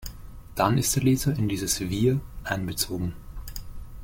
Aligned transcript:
Dann 0.55 0.79
ist 0.79 0.95
der 0.95 1.03
Leser 1.03 1.35
in 1.37 1.47
dieses 1.47 1.79
„Wir“ 1.79 2.21
einbezogen. 2.43 3.13